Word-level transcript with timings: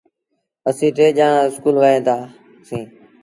اسيٚݩ 0.69 0.93
ٽي 0.97 1.07
ڄآڻآن 1.17 1.45
اسڪول 1.49 1.75
وهيتآ 1.81 2.15
سيٚݩ۔ 2.67 2.87